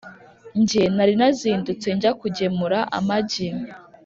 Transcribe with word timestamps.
Nge 0.59 0.81
nari 0.95 1.13
nazindutse 1.19 1.87
njya 1.95 2.11
kugemura 2.19 2.79
amagi. 2.97 3.47